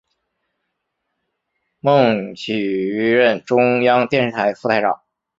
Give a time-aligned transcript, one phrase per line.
[1.79, 5.01] 孟启予任中央电视台副台长。